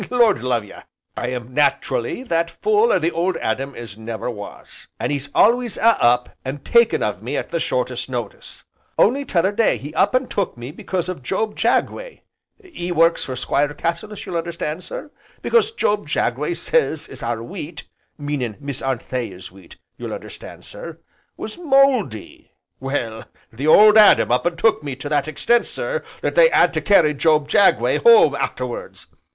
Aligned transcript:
Lord 0.09 0.41
love 0.41 0.63
ye! 0.65 0.73
I 1.15 1.27
am 1.27 1.53
nat'rally 1.53 2.23
that 2.23 2.49
full 2.49 2.91
o' 2.91 2.97
the 2.97 3.11
'Old 3.11 3.37
Adam' 3.37 3.75
as 3.75 3.99
never 3.99 4.31
was. 4.31 4.87
An' 4.99 5.11
'e's 5.11 5.29
alway 5.35 5.69
a 5.79 5.87
up 6.01 6.35
an' 6.43 6.57
taking 6.63 7.03
of 7.03 7.21
me 7.21 7.37
at 7.37 7.51
the 7.51 7.59
shortest 7.59 8.09
notice. 8.09 8.63
Only 8.97 9.25
t'other 9.25 9.51
day 9.51 9.77
he 9.77 9.93
up 9.93 10.15
an' 10.15 10.25
took 10.25 10.57
me 10.57 10.71
because 10.71 11.07
Job 11.21 11.55
Jagway 11.55 12.21
('e 12.65 12.91
works 12.91 13.23
for 13.23 13.35
Squire 13.35 13.75
Cassilis, 13.75 14.25
you'll 14.25 14.37
understand 14.37 14.83
sir) 14.83 15.11
because 15.43 15.71
Job 15.71 16.07
Jagway 16.07 16.55
sez 16.55 17.07
as 17.07 17.21
our 17.21 17.43
wheat, 17.43 17.87
(meanin' 18.17 18.57
Miss 18.59 18.81
Anthea's 18.81 19.51
wheat, 19.51 19.75
you'll 19.97 20.15
understand 20.15 20.65
sir) 20.65 20.97
was 21.37 21.59
mouldy; 21.59 22.49
well, 22.79 23.25
the 23.53 23.67
'Old 23.67 23.99
Adam' 23.99 24.31
up 24.31 24.47
an' 24.47 24.55
took 24.57 24.81
me 24.81 24.95
to 24.95 25.09
that 25.09 25.27
extent, 25.27 25.67
sir, 25.67 26.03
that 26.23 26.33
they 26.33 26.49
'ad 26.49 26.73
to 26.73 26.81
carry 26.81 27.13
Job 27.13 27.47
Jagway 27.47 27.97
home, 28.01 28.33
arterwards. 28.33 29.05